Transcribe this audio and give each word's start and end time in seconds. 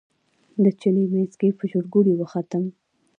د 0.63 0.65
چلې 0.81 1.03
منځ 1.13 1.31
کې 1.39 1.49
په 1.57 1.63
چورګوړي 1.71 2.13
وختم. 2.15 2.63